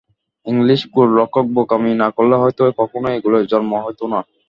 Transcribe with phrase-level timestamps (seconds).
[0.45, 4.19] English গোলরক্ষক বোকামি না করলে হয়তো কখনোই এ গোলের জন্ম হতো না।